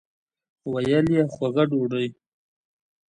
[0.71, 2.07] ویل یې خوږه ډوډۍ.